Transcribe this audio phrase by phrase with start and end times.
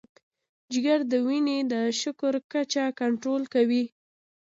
[0.71, 3.83] جگر د وینې د شکر کچه کنټرول کوي.